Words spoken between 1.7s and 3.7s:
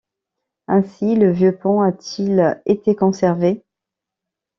a-t-il été conservé.